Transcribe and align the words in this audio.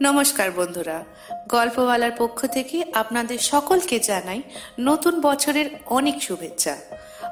নমস্কার 0.00 0.48
বন্ধুরা। 0.50 0.98
গল্পওয়ালার 1.48 2.14
পক্ষ 2.18 2.38
থেকে 2.46 2.76
আপনাদের 2.92 3.38
সকলকে 3.38 3.96
জানাই 4.00 4.40
নতুন 4.80 5.14
বছরের 5.20 5.68
অনেক 5.86 6.16
শুভেচ্ছা। 6.22 6.74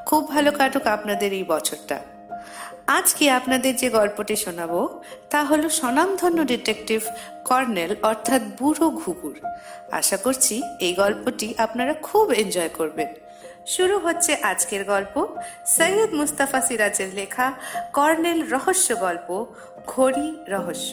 খুব 0.07 0.23
ভালো 0.29 0.51
কাটুক 0.53 0.87
আপনাদের 0.87 1.33
এই 1.33 1.45
বছরটা। 1.45 1.99
আজকে 2.87 3.25
আপনাদের 3.31 3.73
যে 3.77 3.89
গল্পটি 3.91 4.37
শোনাবো, 4.37 4.81
তা 5.31 5.41
হলো 5.45 5.67
স্বনামধন্য 5.69 6.39
ডিটেকটিভ 6.45 7.01
কর্নেল 7.45 7.93
অর্থাৎ 8.03 8.43
বুড়ো 8.59 8.87
ঘুঘুর। 8.91 9.37
আশা 9.93 10.17
করছি 10.17 10.55
এই 10.81 10.93
গল্পটি 10.95 11.49
আপনারা 11.59 11.95
খুব 12.03 12.25
এনজয় 12.33 12.73
করবেন। 12.79 13.09
শুরু 13.67 13.97
হচ্ছে 13.99 14.33
আজকের 14.43 14.83
গল্প 14.85 15.15
সৈয়দ 15.67 16.11
মুস্তাফা 16.15 16.61
সিরাজের 16.61 17.11
লেখা 17.15 17.47
কর্নেল 17.93 18.41
রহস্য 18.55 18.89
গল্প, 19.01 19.29
ঘড়ি 19.87 20.29
রহস্য। 20.49 20.93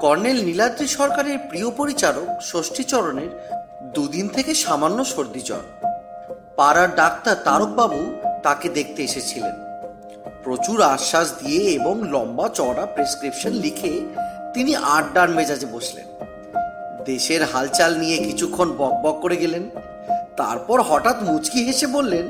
কর্নেল 0.00 0.44
নীলাদ্রি 0.44 0.88
সরকারের 0.88 1.38
প্রিয় 1.48 1.70
পরিচারক 1.70 2.28
ষষ্ঠীচরণের 2.42 3.32
দুদিন 3.94 4.28
থেকে 4.28 4.54
সামান্য 4.54 5.04
সর্দি 5.04 5.40
জ্বর। 5.40 5.64
পাড়ার 6.56 6.94
ডাক্তার 6.94 7.36
তারকবাবু 7.44 8.00
তাকে 8.42 8.68
দেখতে 8.68 9.02
এসেছিলেন। 9.02 9.54
প্রচুর 10.44 10.82
আশ্বাস 10.82 11.28
দিয়ে 11.38 11.62
এবং 11.70 11.94
লম্বা 12.10 12.48
চড়া 12.48 12.86
প্রেসক্রিপশন 12.86 13.50
লিখে 13.50 13.92
তিনি 14.54 14.76
আড্ডার 14.76 15.28
মেজাজে 15.28 15.66
বসলেন। 15.66 16.06
দেশের 17.04 17.42
হালচাল 17.44 17.92
নিয়ে 17.98 18.18
কিছুক্ষণ 18.18 18.68
বক 18.72 18.94
বক 18.94 19.16
করে 19.22 19.36
গেলেন। 19.36 19.70
তারপর 20.36 20.82
হঠাৎ 20.82 21.22
মুচকি 21.22 21.64
হেসে 21.64 21.86
বললেন 21.86 22.26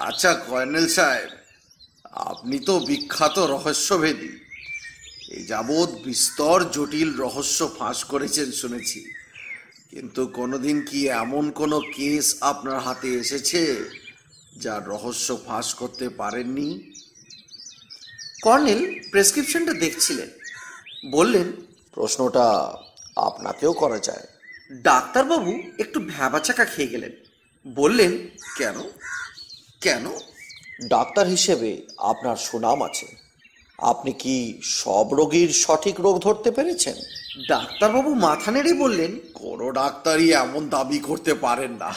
আচ্ছা 0.00 0.32
কর্নেল 0.32 0.86
সাহেব 0.88 1.41
আপনি 2.12 2.58
তো 2.58 2.80
বিখ্যাত 2.80 3.38
রহস্যভেদী। 3.38 4.28
এই 5.34 5.44
যাবৎ 5.44 5.88
বিস্তর 5.88 6.70
জটিল 6.70 7.14
রহস্য 7.14 7.72
ফাঁস 7.78 8.04
করেছেন 8.04 8.52
শুনেছি। 8.52 9.12
কিন্তু 9.90 10.26
কোনোদিন 10.26 10.80
কি 10.80 11.08
এমন 11.08 11.50
কোনো 11.50 11.80
কেস 11.80 12.36
আপনার 12.40 12.80
হাতে 12.80 13.08
এসেছে 13.14 13.90
যার 14.56 14.86
রহস্য 14.86 15.38
ফাঁস 15.46 15.74
করতে 15.74 16.08
পারেননি? 16.08 16.92
কর্নেল 18.42 19.10
প্রেসক্রিপশনটা 19.10 19.72
দেখছিলেন। 19.72 20.28
বললেন 21.10 21.52
প্রশ্নটা 21.94 22.74
আপনাকেও 23.16 23.72
করা 23.72 23.98
যায়। 23.98 24.26
ডাক্তারবাবু 24.72 25.62
একটু 25.78 26.00
ভ্যাবাচাকা 26.00 26.64
খেয়ে 26.64 26.88
গেলেন। 26.88 27.12
বললেন 27.74 28.28
কেন? 28.56 28.74
কেন? 29.80 30.31
ডাক্তার 30.88 31.26
হিসেবে 31.28 31.86
আপনার 31.98 32.36
সুনাম 32.36 32.82
আছে। 32.82 33.06
আপনি 33.78 34.12
কি 34.12 34.60
সব 34.62 35.14
রোগীর 35.14 35.52
সঠিক 35.52 36.00
রোগ 36.00 36.18
ধরতে 36.18 36.50
পেরেছেন? 36.50 36.94
ডাক্তারবাবু 37.48 38.14
মাথা 38.14 38.50
নেড়ে 38.50 38.72
বললেন 38.72 39.20
কোনো 39.34 39.70
ডাক্তারই 39.70 40.32
এমন 40.32 40.68
দাবি 40.68 40.98
করতে 40.98 41.34
পারেন 41.34 41.72
না। 41.72 41.94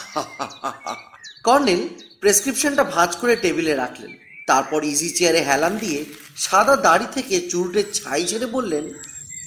কর্নেল 1.44 1.88
প্রেসক্রিপশনটা 2.20 2.84
ভাঁজ 2.84 3.16
করে 3.16 3.36
টেবিলে 3.36 3.74
রাখলেন। 3.74 4.16
তারপর 4.46 4.84
ইজি 4.84 5.10
চেয়ারে 5.10 5.40
হেলান 5.44 5.76
দিয়ে 5.76 6.04
সাদা 6.36 6.76
দাড়ি 6.76 7.06
থেকে 7.14 7.48
চুলটে 7.50 7.82
ছাই 7.92 8.26
ছেড়ে 8.26 8.46
বললেন 8.46 8.94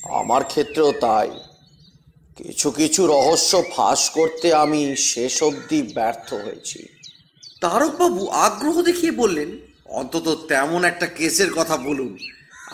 আমার 0.04 0.44
ক্ষেত্রেও 0.44 0.92
তাই। 0.92 1.30
কিছু 2.36 2.72
কিছু 2.72 3.08
রহস্য 3.08 3.64
ফাঁস 3.76 4.10
করতে 4.10 4.54
আমি 4.54 4.96
শেষ 4.96 5.44
অবধি 5.44 5.82
ব্যর্থ 5.82 6.34
হয়েছি। 6.34 6.88
তারকবাবু 7.62 8.22
আগ্রহ 8.48 8.76
দেখিয়ে 8.82 9.14
বললেন, 9.22 9.50
অন্তত 10.00 10.28
তেমন 10.50 10.82
একটা 10.92 11.08
কেসের 11.18 11.50
কথা 11.58 11.76
বলুন, 11.88 12.12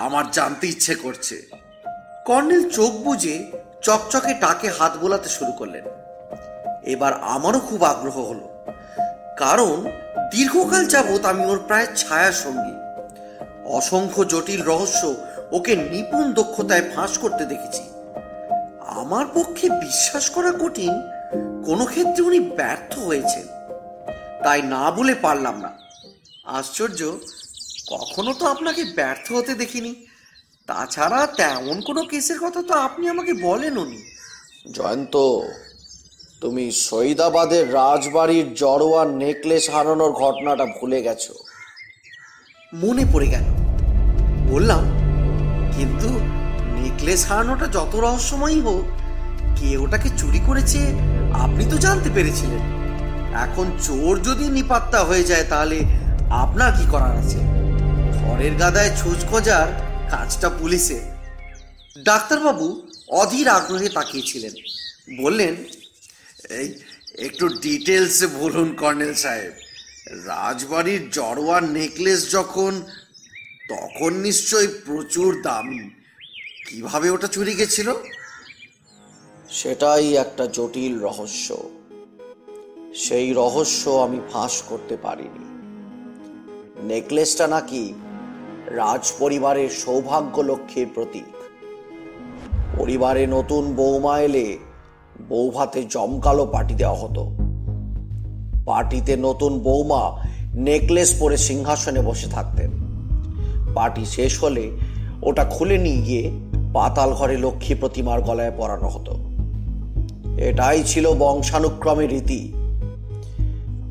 আমার 0.06 0.26
জানতে 0.32 0.66
ইচ্ছে 0.74 0.94
করছে। 1.04 1.36
কর্নেল 2.28 2.64
চোখ 2.78 2.92
বুজে 3.06 3.36
চকচকে 3.86 4.34
টাকে 4.44 4.68
হাত 4.78 4.94
বোলাতে 5.02 5.30
শুরু 5.38 5.54
করলেন। 5.60 5.86
এবার 6.94 7.14
আমারও 7.36 7.60
খুব 7.60 7.82
আগ্রহ 7.94 8.18
হলো, 8.30 8.48
কারণ 9.44 9.78
দীর্ঘকাল 10.34 10.84
যাবৎ 10.94 11.22
আমি 11.32 11.44
ওর 11.52 11.60
প্রায় 11.68 11.88
ছায়া 12.02 12.32
সঙ্গী। 12.44 12.76
অসংখ্য 13.78 14.22
জটিল 14.32 14.62
রহস্য 14.72 15.02
ওকে 15.58 15.74
নিপুণ 15.92 16.26
দক্ষতায় 16.40 16.86
ফাঁস 16.92 17.14
করতে 17.24 17.44
দেখেছি। 17.52 17.84
আমার 19.02 19.26
পক্ষে 19.36 19.66
বিশ্বাস 19.84 20.26
করা 20.36 20.52
কঠিন, 20.62 20.94
কোনো 21.68 21.84
ক্ষেত্রে 21.92 22.22
উনি 22.30 22.40
ব্যর্থ 22.58 22.94
হয়েছেন। 23.10 23.46
তাই 24.46 24.62
না 24.62 24.92
বলে 24.92 25.14
পারলাম 25.16 25.56
না। 25.62 25.72
আশ্চর্য 26.46 27.00
কখনো 27.90 28.34
তো 28.34 28.46
আপনাকে 28.46 28.84
ব্যর্থ 28.98 29.32
হতে 29.32 29.56
দেখিনি। 29.56 29.96
তাছাড়া 30.68 31.28
তেমন 31.28 31.82
কোনো 31.82 32.02
কেসের 32.06 32.40
কথা 32.40 32.62
তো 32.62 32.74
আপনি 32.74 33.10
আমাকে 33.10 33.34
বলেন 33.34 33.78
উনি 33.78 34.00
জয়ন্ত 34.72 35.16
তুমি 36.42 36.72
সৈদাবাদের 36.72 37.74
রাজবাড়ির 37.74 38.54
জড়োয়ার 38.54 39.08
নেকলেস 39.08 39.70
হারানোর 39.70 40.12
ঘটনাটা 40.12 40.66
ভুলে 40.66 41.02
গেছো। 41.02 41.34
মনে 42.74 43.06
পড়ে 43.14 43.28
গেল। 43.28 43.46
বললাম 44.52 44.84
কিন্তু 45.78 46.10
নেকলেস 46.76 47.22
হারানোটা 47.26 47.68
যত 47.68 47.96
রহস্যময়ই 47.96 48.62
হোক 48.62 48.86
কে 49.60 49.78
ওটাকে 49.78 50.10
চুরি 50.18 50.40
করেছে 50.48 50.80
আপনি 51.34 51.66
তো 51.72 51.78
জানতে 51.78 52.10
পেরেছিলেন। 52.10 52.85
এখন 53.36 53.72
চোর 53.84 54.24
যদি 54.24 54.48
নিপাত্তা 54.48 55.04
হয়ে 55.04 55.24
যায় 55.24 55.44
তাহলে 55.50 55.80
আপনার 56.30 56.72
কি 56.72 56.86
করার 56.92 57.18
আছে? 57.18 57.38
ঘরের 58.20 58.56
গাদায় 58.56 58.96
ছুঁচ 58.98 59.26
খোঁজার 59.26 59.68
কাজটা 60.10 60.50
পুলিশে 60.50 61.02
ডাক্তারবাবু 62.04 62.88
অধীর 63.08 63.48
আগ্রহে 63.48 63.90
তাকিয়েছিলেন। 63.90 64.52
বললেন, 65.24 65.56
এই, 66.50 66.74
একটু 67.18 67.48
ডিটেলস 67.48 68.26
বলুন, 68.34 68.76
কর্নেল 68.76 69.14
সাহেব। 69.14 69.54
রাজবাড়ির 70.26 71.10
জড়োয়ার 71.10 71.64
নেকলেস 71.64 72.32
যখন, 72.32 72.82
তখন 73.70 74.14
নিশ্চয়ই 74.14 74.68
প্রচুর 74.68 75.42
দামি। 75.42 75.90
কীভাবে 76.70 77.10
ওটা 77.10 77.28
চুরি 77.28 77.54
গেছিল? 77.54 77.94
সেটাই 79.50 80.16
একটা 80.16 80.46
জটিল 80.46 81.00
রহস্য। 81.00 81.75
সেই 82.96 83.34
রহস্য 83.34 83.90
আমি 83.90 84.20
ফাঁস 84.34 84.62
করতে 84.62 84.98
পারিনি। 84.98 85.46
নেকলেসটা 86.84 87.48
নাকি 87.48 87.94
রাজ 88.68 89.12
পরিবারের 89.20 89.70
সৌভাগ্য 89.70 90.42
লক্ষ্যের 90.42 90.86
প্রতীক। 90.94 91.24
পরিবারে 92.78 93.28
নতুন 93.28 93.74
বৌমা 93.74 94.20
এলে 94.20 94.58
বৌভাতে 95.30 95.84
জমকালো 95.84 96.46
পার্টি 96.46 96.74
দেওয়া 96.74 96.96
হতো। 96.96 97.32
পার্টিতে 98.66 99.18
নতুন 99.18 99.60
বৌমা 99.60 100.28
নেকলেস 100.54 101.16
পরে 101.20 101.38
সিংহাসনে 101.38 102.02
বসে 102.02 102.28
থাকতেন। 102.28 102.72
পার্টি 103.76 104.06
শেষ 104.06 104.44
হলে 104.44 104.72
ওটা 105.24 105.46
খুলে 105.46 105.78
নিয়ে 105.78 106.02
গিয়ে 106.02 106.32
পাতাল 106.74 107.14
ঘরে 107.14 107.38
লক্ষ্মী 107.38 107.76
প্রতিমার 107.76 108.22
গলায় 108.22 108.52
পরানো 108.58 108.88
হতো। 108.88 109.18
এটাই 110.38 110.84
ছিল 110.84 111.14
বংশানুক্রমে 111.14 112.08
রীতি। 112.08 112.54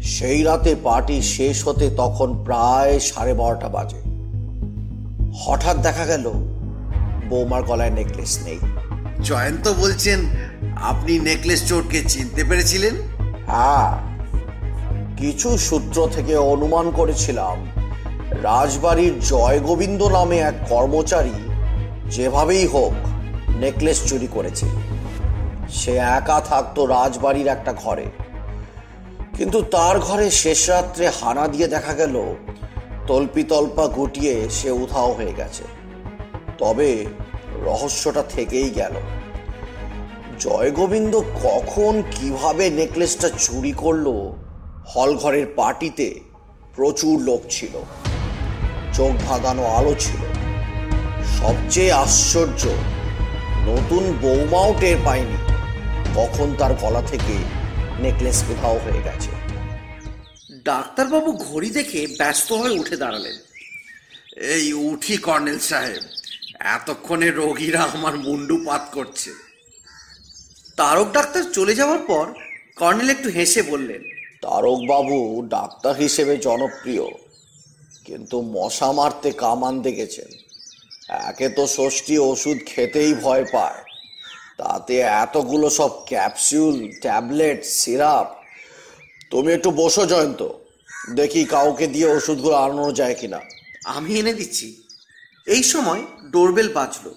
সেই 0.05 0.43
রাতে 0.43 0.75
পার্টি 0.83 1.23
শেষ 1.23 1.69
হতে 1.69 1.91
তখন 1.97 2.45
প্রায় 2.45 2.99
সাড়ে 2.99 3.35
বারোটা 3.35 3.69
বাজে। 3.69 3.97
হঠাৎ 5.35 5.77
দেখা 5.77 6.07
গেল 6.07 6.31
বৌমার 7.29 7.63
গলায় 7.63 7.91
নেকলেস 7.91 8.39
নেই। 8.45 8.59
জয়ন্ত 9.23 9.69
বলছেন 9.69 10.21
আপনি 10.83 11.19
নেকলেস 11.19 11.69
চোরকে 11.69 12.03
চিনতে 12.09 12.45
পেরেছিলেন? 12.45 12.95
হ্যাঁ 13.47 13.99
কিছু 15.17 15.59
সূত্র 15.59 16.09
থেকে 16.13 16.37
অনুমান 16.37 16.91
করেছিলাম 16.91 17.67
রাজবাড়ির 18.43 19.21
জয়গোবিন্দ 19.21 20.03
নামে 20.03 20.39
এক 20.39 20.55
কর্মচারী 20.69 21.51
যেভাবেই 22.11 22.67
হোক 22.67 22.93
নেকলেস 23.49 24.05
চুরি 24.07 24.27
করেছে। 24.27 24.67
সে 25.69 25.97
একা 25.97 26.41
থাকতো 26.41 26.87
রাজবাড়ির 26.87 27.47
একটা 27.47 27.73
ঘরে। 27.73 28.07
কিন্তু 29.37 29.63
তার 29.63 29.99
ঘরে 29.99 30.31
শেষ 30.31 30.71
রাত্রে 30.71 31.09
হানা 31.09 31.49
দিয়ে 31.49 31.69
দেখা 31.69 31.95
গেল 31.95 32.35
তল্পি 33.07 33.45
তল্পা 33.45 33.87
গুটিয়ে 33.87 34.51
সে 34.51 34.71
উধাও 34.71 35.13
হয়ে 35.13 35.35
গেছে। 35.37 35.65
তবে 36.59 37.07
রহস্যটা 37.65 38.23
থেকেই 38.29 38.71
গেল। 38.71 38.93
জয়গোবিন্দ 40.41 41.21
কখন 41.21 42.03
কীভাবে 42.11 42.71
নেকলেসটা 42.71 43.31
চুরি 43.39 43.73
করল, 43.73 44.07
হল 44.97 45.17
ঘরের 45.17 45.47
পার্টিতে 45.57 46.21
প্রচুর 46.77 47.21
লোক 47.21 47.41
ছিল। 47.51 47.75
চোখ 48.93 49.11
ধাঁধানো 49.29 49.65
আলো 49.65 49.95
ছিল। 49.99 50.23
সবচেয়ে 51.39 51.93
আশ্চর্য, 51.93 52.69
নতুন 53.71 54.19
বৌমাও 54.23 54.75
টের 54.81 54.97
পায়নি 55.05 55.37
কখন 56.17 56.55
তার 56.59 56.75
গলা 56.81 57.03
থেকে 57.07 57.64
নেকলেস 57.99 58.45
উধাও 58.51 58.79
হয়ে 58.79 59.03
গেছে। 59.03 59.31
ডাক্তারবাবু 60.65 61.33
ঘড়ি 61.33 61.71
দেখে 61.71 62.07
ব্যস্ত 62.19 62.53
হয়ে 62.53 62.79
উঠে 62.79 62.97
দাঁড়ালেন। 62.97 63.37
এই 64.37 64.73
উঠি 64.73 65.17
কর্নেল 65.17 65.59
সাহেব। 65.59 66.03
এতক্ষণে 66.61 67.31
রোগীরা 67.31 67.83
আমার 67.83 68.17
মুন্ডু 68.17 68.65
পাত 68.65 68.89
করছে। 68.93 69.31
তারক 70.77 71.13
ডাক্তার 71.13 71.43
চলে 71.53 71.75
যাওয়ার 71.75 71.99
পর 71.99 72.33
কর্নেল 72.77 73.11
একটু 73.11 73.29
হেসে 73.29 73.63
বললেন 73.63 74.03
তারকবাবু 74.43 75.47
ডাক্তার 75.49 75.97
হিসেবে 75.97 76.37
জনপ্রিয়। 76.37 77.05
কিন্তু 78.05 78.43
মশা 78.43 78.93
মারতে 78.93 79.31
কামান 79.31 79.83
দেখেছেন। 79.83 80.29
একে 81.09 81.49
তো 81.49 81.67
ষষ্ঠী 81.67 82.19
ওষুধ 82.19 82.59
খেতেই 82.67 83.15
ভয় 83.15 83.45
পায়। 83.53 83.94
তাতে 84.59 84.95
এতগুলো 84.99 85.71
সব 85.71 85.91
ক্যাপসুল 86.07 86.89
ট্যাবলেট, 87.01 87.65
সিরাপ। 87.65 88.37
তুমি 89.31 89.53
একটু 89.53 89.71
বসো, 89.71 90.07
জয়ন্ত। 90.07 90.49
দেখি 91.17 91.45
কাউকে 91.45 91.87
দিয়ে 91.87 92.07
ওষুধগুলো 92.07 92.55
আনানো 92.57 92.93
যায় 92.93 93.15
কিনা। 93.15 93.41
আমি 93.85 94.19
এনে 94.19 94.35
দিচ্ছি। 94.35 94.83
এই 95.47 95.63
সময় 95.63 96.03
ডোরবেল 96.31 96.69
বাজলো 96.73 97.15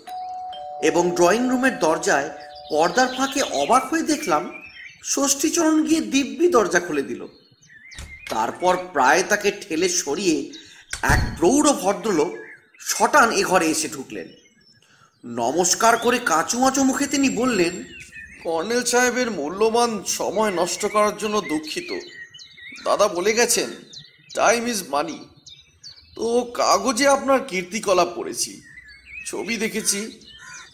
এবং 0.84 1.12
ড্রয়িং 1.12 1.50
রুমের 1.50 1.80
দরজায় 1.80 2.30
পর্দার 2.70 3.08
ফাঁকে 3.18 3.42
অবাক 3.42 3.84
হয়ে 3.94 4.02
দেখলাম, 4.02 4.44
ষষ্ঠীচরণ 5.06 5.84
গিয়ে 5.84 6.02
দিব্যি 6.02 6.48
দরজা 6.48 6.80
খুলে 6.80 7.02
দিল। 7.02 7.28
তারপর 8.30 8.78
প্রায় 8.94 9.24
তাকে 9.24 9.52
ঠেলে 9.52 9.90
সরিয়ে 9.90 10.54
এক 11.04 11.22
প্রৌঢ় 11.40 11.74
ভদ্রলোক 11.74 12.32
শটান 12.80 13.32
এ 13.32 13.44
ঘরে 13.44 13.68
এসে 13.68 13.88
ঢুকলেন। 13.90 14.28
নমস্কার 15.26 15.98
করে 15.98 16.20
কাঁচুমাচু 16.20 16.84
মুখে 16.84 17.08
তিনি 17.08 17.30
বললেন 17.30 17.84
কর্নেল 18.44 18.84
সাহেবের 18.84 19.32
মূল্যবান 19.32 20.04
সময় 20.08 20.52
নষ্ট 20.52 20.86
করার 20.86 21.18
জন্য 21.18 21.42
দুঃখিত। 21.42 21.90
দাদা 22.86 23.08
বলে 23.08 23.34
গেছেন 23.34 23.70
টাইম 24.36 24.68
ইজ 24.68 24.84
মানি 24.90 25.18
তো 26.16 26.52
কাগজে 26.54 27.08
আপনার 27.08 27.40
কীর্তিকলাপ 27.48 28.10
পড়েছি 28.16 28.62
ছবি 29.26 29.58
দেখেছি 29.58 30.00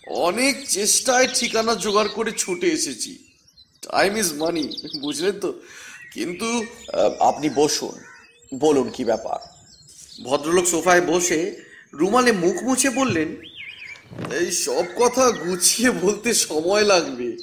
অনেক 0.08 0.70
চেষ্টায় 0.70 1.28
ঠিকানা 1.34 1.76
জোগাড় 1.76 2.10
করে 2.10 2.32
ছুটে 2.32 2.68
এসেছি। 2.68 3.12
টাইম 3.82 4.18
ইজ 4.18 4.34
মানি 4.34 4.64
বুঝলেন 5.02 5.40
তো? 5.40 5.62
কিন্তু 6.14 6.66
আপনি 7.20 7.50
বসুন 7.56 7.96
বলুন 8.60 8.90
কি 8.90 9.04
ব্যাপার? 9.06 9.40
ভদ্রলোক 10.26 10.66
সোফায় 10.66 11.02
বসে 11.02 11.40
রুমালে 11.94 12.32
মুখ 12.32 12.64
মুছে 12.64 12.90
বললেন 12.90 13.30
এই 14.40 14.52
সব 14.52 14.86
কথা 14.96 15.32
গুছিয়ে 15.32 15.92
বলতে 15.92 16.34
সময় 16.34 16.84
লাগবে। 16.84 17.38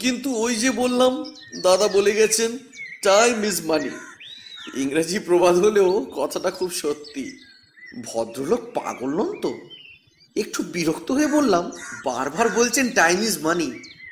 কিন্তু 0.00 0.34
ওই 0.36 0.54
যে 0.56 0.70
বললাম, 0.70 1.34
দাদা 1.62 1.88
বলে 1.88 2.12
গেছেন 2.12 2.58
টাইম 3.02 3.44
ইজ 3.44 3.60
মানি। 3.64 3.90
ইংরেজি 4.80 5.18
প্রবাদ 5.18 5.58
হলেও 5.58 6.06
কথাটা 6.16 6.50
খুব 6.50 6.72
সত্যি। 6.72 7.38
ভদ্রলোক 8.04 8.60
পাগল 8.74 9.08
নন 9.08 9.40
তো? 9.40 9.58
একটু 10.36 10.62
বিরক্ত 10.62 11.10
হয়ে 11.10 11.26
বললাম, 11.26 11.72
বারবার 12.04 12.48
বলছেন 12.48 12.88
টাইম 12.88 13.22
ইজ 13.22 13.38
মানি, 13.38 13.70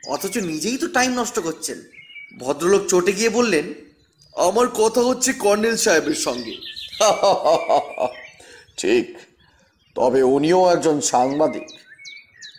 অথচ 0.08 0.37
নিজেই 0.37 0.76
তো 0.76 0.88
টাইম 0.88 1.20
নষ্ট 1.20 1.38
করছেন। 1.38 1.82
ভদ্রলোক 2.38 2.87
চটে 2.87 3.12
গিয়ে 3.12 3.28
বললেন, 3.28 3.75
আমার 4.37 4.69
কথা 4.69 5.00
হচ্ছে 5.00 5.32
কর্নেল 5.32 5.76
সাহেবের 5.76 6.14
সঙ্গে। 6.14 6.56
ঠিক। 8.76 9.27
তবে 10.00 10.23
উনিও 10.23 10.73
একজন 10.73 11.00
সাংবাদিক, 11.00 11.67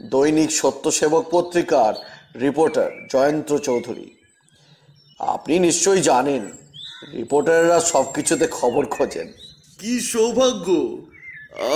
দৈনিক 0.01 0.51
সত্যসেবক 0.51 1.25
পত্রিকার 1.31 1.93
রিপোর্টার 2.41 3.07
জয়ন্ত 3.11 3.57
চৌধুরী। 3.57 4.15
আপনি 5.19 5.59
নিশ্চয়ই 5.59 6.01
জানেন, 6.01 6.51
রিপোর্টাররা 7.13 7.79
সব 7.79 8.13
কিছুতে 8.13 8.47
খবর 8.47 8.85
খোঁজেন। 8.85 9.33
কি 9.79 9.99
সৌভাগ্য, 9.99 10.67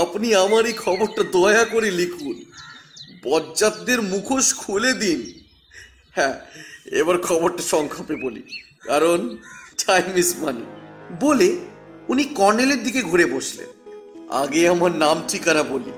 আপনি 0.02 0.36
আমার 0.36 0.66
এই 0.66 0.74
খবরটা 0.74 1.24
দয়া 1.24 1.64
করে 1.64 1.92
লিখুন। 1.92 2.46
বজ্জাতদের 3.24 4.02
মুখোশ 4.02 4.56
খুলে 4.56 4.94
দিন। 4.94 5.34
হ্যাঁ 6.12 6.34
এবার 6.92 7.18
খবরটা 7.22 7.64
সংক্ষেপে 7.64 8.16
বলি। 8.16 8.44
কারণ 8.84 9.38
টাইম 9.88 10.18
ইজ 10.18 10.36
মানি 10.38 10.64
বলে, 11.20 11.56
উনি 12.08 12.24
কর্নেলের 12.24 12.84
দিকে 12.84 13.02
ঘুরে 13.02 13.26
বসলেন। 13.26 13.83
আগে 14.34 14.70
আমার 14.70 14.92
নাম 14.92 15.22
ঠিকানা 15.28 15.64
বলি। 15.64 15.92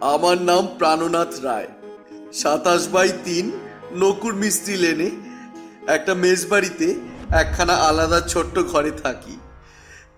আমার 0.00 0.42
নাম 0.42 0.66
প্রাণনাথ 0.78 1.40
রায়। 1.40 1.66
সাতাশ 2.32 2.88
বাই 2.88 3.12
তিন 3.24 3.52
নকুর 3.96 4.34
মিস্ত্রি 4.34 4.76
লেনে 4.76 5.10
একটা 5.86 6.14
মেজবাড়িতে 6.14 6.94
একখানা 7.30 7.74
আলাদা 7.74 8.20
ছোট্ট 8.20 8.58
ঘরে 8.58 8.90
থাকি। 8.90 9.36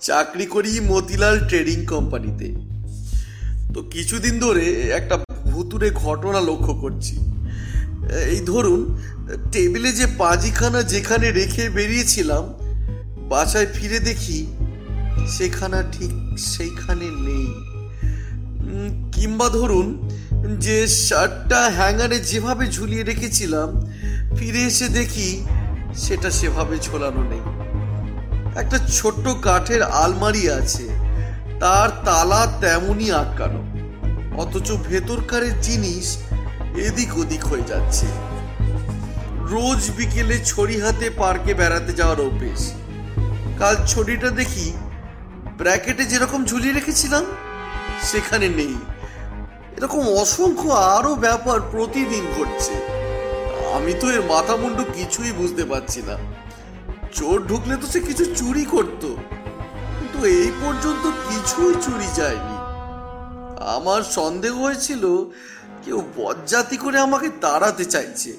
চাকরি 0.01 0.47
করি 0.47 0.81
মতিলাল 0.81 1.47
ট্রেডিং 1.49 1.87
কোম্পানিতে। 1.87 2.49
তো 3.75 3.83
কিছুদিন 3.83 4.39
ধরে 4.39 4.67
একটা 4.71 5.17
ভুতুরে 5.51 5.91
ঘটনা 5.91 6.41
লক্ষ্য 6.41 6.75
করছি। 6.75 7.17
এই 8.31 8.41
ধরুন, 8.41 8.99
টেবিলে 9.53 9.93
যে 9.93 10.07
পাজিখানা 10.19 10.83
যেখানে 10.83 11.33
রেখে 11.33 11.69
বেরিয়েছিলাম, 11.69 12.45
বাসায় 13.29 13.67
ফিরে 13.75 13.99
দেখি 13.99 14.47
সেখানা 15.29 15.83
ঠিক 15.93 16.39
সেইখানে 16.39 17.11
নেই। 17.11 17.49
কিংবা 19.13 19.49
ধরুন 19.49 20.09
যে 20.59 20.87
শার্টটা 20.87 21.71
হ্যাঙ্গারে 21.71 22.19
যেভাবে 22.21 22.67
ঝুলিয়ে 22.67 23.05
রেখেছিলাম, 23.05 23.69
ফিরে 24.37 24.63
এসে 24.63 24.89
দেখি 24.89 25.47
সেটা 25.97 26.31
সেভাবে 26.31 26.79
ঝোলানো 26.79 27.23
নেই। 27.23 27.45
একটা 28.57 28.79
ছোট্ট 28.93 29.29
কাঠের 29.43 29.83
আলমারি 29.83 30.51
আছে, 30.51 30.89
তার 31.61 31.89
তালা 32.05 32.47
তেমনই 32.61 33.11
আটকানো, 33.13 33.63
অথচ 34.37 34.73
ভেতরকারের 34.73 35.61
জিনিস 35.61 36.19
এদিক 36.77 37.19
ওদিক 37.19 37.45
হয়ে 37.45 37.69
যাচ্ছে। 37.69 38.07
রোজ 39.53 39.91
বিকেলে 39.97 40.39
ছড়ি 40.45 40.81
হাতে 40.81 41.11
পার্কে 41.11 41.55
বেড়াতে 41.55 41.93
যাওয়ার 41.93 42.21
অভ্যেস। 42.21 42.73
কাল 43.59 43.77
ছড়িটা 43.87 44.31
দেখি 44.31 44.73
ব্র্যাকেটে 45.59 46.05
যেরকম 46.05 46.45
ঝুলিয়ে 46.45 46.75
রেখেছিলাম, 46.75 47.25
সেখানে 48.03 48.49
নেই। 48.49 48.75
এরকম 49.77 50.09
অসংখ্য 50.09 50.69
আরও 50.69 51.15
ব্যাপার 51.15 51.61
প্রতিদিন 51.71 52.27
ঘটছে। 52.39 52.73
আমি 53.75 53.95
তো 54.01 54.11
এর 54.11 54.23
মাথা 54.23 54.57
মুন্ডু 54.57 54.85
কিছুই 54.95 55.33
বুঝতে 55.33 55.65
পারছি 55.65 56.03
না। 56.03 56.17
চোর 57.13 57.47
ঢুকলে 57.47 57.77
তো 57.77 57.87
সে 57.87 58.01
কিছু 58.01 58.25
চুরি 58.25 58.65
করত। 58.65 59.15
কিন্তু 59.99 60.25
এই 60.25 60.51
পর্যন্ত 60.63 61.11
কিছুই 61.29 61.75
চুরি 61.83 62.07
যায়নি। 62.15 62.57
আমার 63.77 64.03
সন্দেহ 64.03 64.63
হয়েছিল, 64.63 65.31
কেউ 65.85 66.03
বজ্জাতি 66.17 66.77
করে 66.77 66.99
আমাকে 66.99 67.29
তাড়াতে 67.41 67.85
চাইছে। 67.85 68.33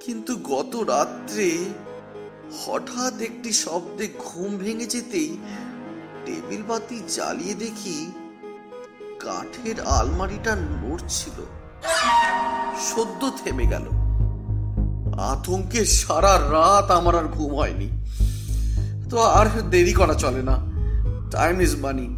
কিন্তু 0.00 0.36
গত 0.36 0.76
রাত্রে 0.76 1.58
হঠাৎ 2.66 3.20
একটি 3.20 3.52
শব্দে 3.52 4.08
ঘুম 4.18 4.56
ভেঙে 4.56 4.86
যেতেই 4.86 5.38
টেবিল 6.30 6.62
বাতি 6.62 7.02
জ্বালিয়ে 7.08 7.54
দেখি 7.54 8.12
কাঠের 9.20 9.80
আলমারিটা 9.80 10.56
নড়ছিল। 10.56 11.42
সদ্য 12.80 13.30
থেমে 13.44 13.66
গেল। 13.66 13.84
আতঙ্কে 15.20 15.84
সারা 15.84 16.38
রাত 16.38 16.90
আমার 16.90 17.16
আর 17.16 17.24
ঘুম 17.24 17.54
হয়নি। 17.54 17.88
তো 19.10 19.20
আর 19.20 19.62
দেরি 19.62 19.92
করা 19.92 20.14
চলে 20.14 20.42
না। 20.42 20.56
টাইম 21.30 21.60
ইজ 21.60 21.76
মানি 21.76 22.08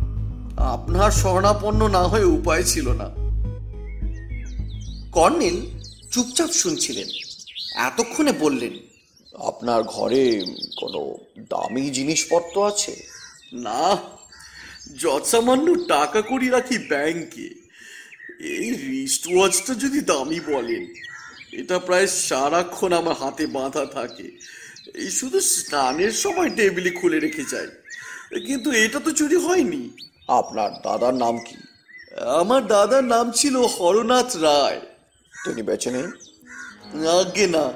আপনার 0.57 1.11
স্বর্ণাপন্ন 1.11 1.89
না 1.89 2.03
হয়ে 2.03 2.25
উপায় 2.25 2.63
ছিল 2.63 2.89
না। 2.89 3.05
কর্নেল 5.13 5.61
চুপচাপ 6.11 6.51
শুনছিলেন। 6.51 7.09
এতক্ষণে 7.75 8.33
বললেন, 8.33 8.73
আপনার 9.39 9.83
ঘরে 9.83 10.41
কোনো 10.81 11.15
দামি 11.51 11.91
জিনিসপত্র 11.91 12.67
আছে? 12.67 13.12
না 13.53 13.97
যৎসামান্য 14.99 15.89
টাকা 15.89 16.23
করি 16.23 16.49
রাখি 16.49 16.79
ব্যাংকে 16.79 17.55
এই 18.41 18.71
রিস্ট 18.73 19.29
ওয়াচটা 19.35 19.75
যদি 19.75 20.01
দামি 20.01 20.41
বলেন 20.41 20.95
এটা 21.53 21.79
প্রায় 21.79 22.07
সারাক্ষণ 22.07 22.93
আমার 22.93 23.15
হাতে 23.15 23.47
বাঁধা 23.47 23.87
থাকে। 23.87 24.39
এই 24.95 25.11
শুধু 25.11 25.41
স্নানের 25.41 26.13
সময় 26.13 26.51
টেবিলে 26.51 26.91
খুলে 26.91 27.21
রেখে 27.21 27.45
যাই 27.45 27.67
কিন্তু 28.47 28.71
এটা 28.71 29.01
তো 29.01 29.11
চুরি 29.11 29.37
হয়নি। 29.37 29.91
আপনার 30.29 30.71
দাদার 30.71 31.15
নাম 31.15 31.39
কি? 31.39 31.57
আমার 32.25 32.67
দাদার 32.67 33.05
নাম 33.05 33.31
ছিল 33.31 33.57
হরনাথ 33.57 34.37
রায়। 34.37 34.81
তিনি 35.45 35.63
বেঁচে 35.63 35.91
নেই? 35.91 36.03
আগে 37.09 37.47
না। 37.47 37.73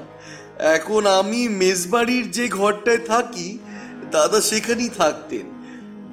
এখন 0.59 1.05
আমি 1.05 1.49
মেজবাড়ির 1.49 2.31
যে 2.31 2.47
ঘরটায় 2.47 2.97
থাকি 2.97 3.59
দাদা 4.11 4.41
সেখানেই 4.41 4.89
থাকতেন। 4.89 5.56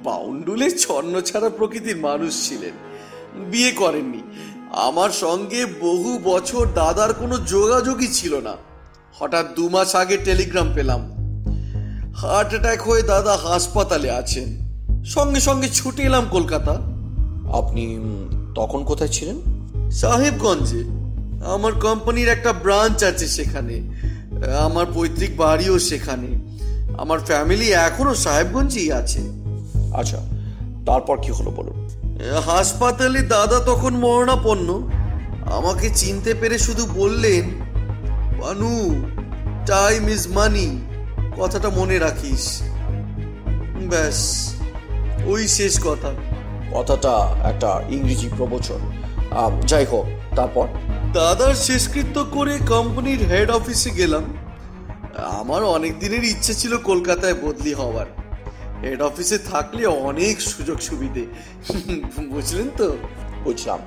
বাউন্ডুলে 0.05 0.71
ছন্ন 0.71 1.21
ছাড়া 1.21 1.49
প্রকৃতির 1.49 1.97
মানুষ 1.97 2.49
ছিলেন। 2.49 2.71
বিয়ে 3.51 3.71
করেননি। 3.71 4.21
আমার 4.71 5.09
সঙ্গে 5.09 5.65
বহু 5.65 6.19
বছর 6.23 6.67
দাদার 6.73 7.13
কোনো 7.13 7.37
যোগাযোগই 7.37 8.07
ছিল 8.07 8.39
না। 8.41 8.53
হঠাৎ 9.13 9.55
দু 9.55 9.69
মাস 9.69 9.95
আগে 9.95 10.17
টেলিগ্রাম 10.17 10.71
পেলাম। 10.75 11.11
হার্ট 12.15 12.49
অ্যাটাক 12.49 12.81
হয়ে 12.81 13.01
দাদা 13.01 13.37
হাসপাতালে 13.37 14.11
আছেন। 14.11 14.65
সঙ্গে 15.03 15.39
সঙ্গে 15.39 15.69
ছুটে 15.69 16.03
এলাম 16.03 16.25
কলকাতা। 16.31 16.71
আপনি 17.57 17.97
তখন 18.55 18.83
কোথায় 18.83 19.09
ছিলেন? 19.09 19.39
সাহেবগঞ্জে। 19.89 20.83
আমার 21.45 21.71
কোম্পানির 21.73 22.27
একটা 22.27 22.53
ব্রাঞ্চ 22.53 23.03
আছে 23.03 23.27
সেখানে। 23.27 23.73
আমার 24.59 24.85
পৈতৃক 24.93 25.37
বাড়িও 25.37 25.79
সেখানে। 25.79 26.27
আমার 26.97 27.19
ফ্যামিলি 27.19 27.71
এখনও 27.71 28.15
সাহেবগঞ্জেই 28.15 28.91
আছে। 28.91 29.19
আচ্ছা 29.93 30.17
তারপর 30.85 31.17
কি 31.21 31.31
হলো 31.31 31.51
বলুন? 31.51 31.89
হাসপাতালে 32.45 33.21
দাদা 33.21 33.59
তখন 33.59 33.95
মরণাপন্ন। 33.95 34.89
আমাকে 35.45 35.89
চিনতে 35.89 36.33
পেরে 36.33 36.57
শুধু 36.57 36.85
বললেন 36.95 37.49
বানু 38.41 39.03
টাইম 39.65 40.09
ইজ 40.09 40.27
মানি 40.27 40.81
কথাটা 41.37 41.69
মনে 41.69 41.99
রাখিস। 41.99 42.61
ব্যাস 43.89 44.53
ওই 45.25 45.47
শেষ 45.47 45.79
কথা। 45.83 46.13
কথাটা 46.73 47.35
একটা 47.43 47.83
ইংরেজি 47.89 48.29
প্রবচন। 48.37 48.79
যাই 49.65 49.85
হোক 49.85 50.35
তারপর? 50.35 50.67
দাদার 51.13 51.53
শেষকৃত্য 51.53 52.25
করে 52.31 52.57
কোম্পানির 52.67 53.27
হেড 53.27 53.51
অফিসে 53.51 53.89
গেলাম। 53.89 54.23
আমার 55.17 55.63
অনেক 55.63 55.99
দিনের 55.99 56.23
ইচ্ছে 56.23 56.53
ছিল 56.53 56.77
কলকাতায় 56.77 57.33
বদলি 57.33 57.73
হওয়ার। 57.73 58.05
হেড 58.83 59.01
অফিসে 59.01 59.37
থাকলে 59.37 59.85
অনেক 59.85 60.41
সুযোগ 60.41 60.79
সুবিধে। 60.79 61.25
বুঝলেন 62.29 62.69
তো? 62.77 62.97
বুঝলাম। 63.43 63.79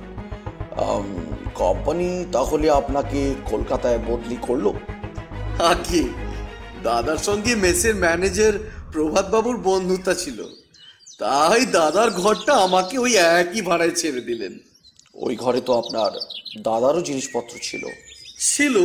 কোম্পানি 1.55 2.25
তাহলে 2.31 2.69
আপনাকে 2.69 3.35
কলকাতায় 3.45 3.99
বদলি 4.07 4.37
করল? 4.41 4.73
আগে 5.59 6.03
দাদার 6.83 7.17
সঙ্গে 7.17 7.55
মেসের 7.55 7.95
ম্যানেজার 7.95 8.53
প্রভাত 8.91 9.29
বাবুর 9.29 9.57
বন্ধুতা 9.57 10.13
ছিল। 10.13 10.43
তাই 11.19 11.65
দাদার 11.65 12.11
ঘরটা 12.11 12.53
আমাকে 12.53 12.97
ওই 12.97 13.15
একই 13.15 13.61
ভাড়ায় 13.61 13.91
ছেড়ে 13.91 14.21
দিলেন। 14.21 14.59
ওই 15.13 15.35
ঘরে 15.35 15.61
তো 15.61 15.71
আপনার 15.77 16.11
দাদারও 16.61 17.01
জিনিসপত্র 17.01 17.57
ছিল। 17.61 17.83
ছিল 18.39 18.75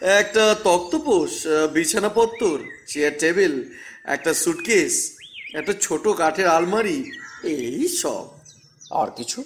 একটা 0.00 0.54
তক্তপোষ 0.64 1.46
বিছানাপত্তর 1.72 2.58
চেয়ার 2.86 3.12
টেবিল 3.18 3.64
একটা 4.04 4.34
সুটকেস 4.34 5.19
একটা 5.54 5.72
ছোট 5.72 6.08
কাঠের 6.08 6.48
আলমারি 6.48 7.10
এই 7.42 7.88
সব। 7.88 8.28
আর 8.90 9.06
কিছু? 9.16 9.44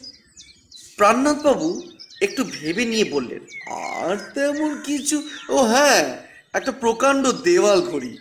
প্রাণনাথ 0.97 1.43
বাবু 1.43 1.83
একটু 2.23 2.45
ভেবে 2.45 2.85
নিয়ে 2.85 3.05
বললেন 3.05 3.41
আর 3.73 4.17
তেমন 4.35 4.83
কিছু? 4.87 5.23
ও 5.49 5.57
হ্যাঁ 5.57 6.23
একটা 6.53 6.73
প্রকাণ্ড 6.73 7.33
দেওয়াল 7.33 7.81
ঘড়ি। 7.83 8.19